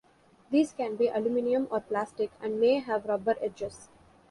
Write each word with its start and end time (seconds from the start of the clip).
These 0.49 0.73
can 0.73 0.95
be 0.95 1.09
aluminium 1.09 1.67
or 1.69 1.79
plastic 1.79 2.31
and 2.41 2.59
may 2.59 2.79
have 2.79 3.05
rubber 3.05 3.35
edges. 3.39 3.89